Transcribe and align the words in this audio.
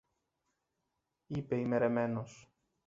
είπε 1.27 1.55
ημερεμένος. 1.59 2.51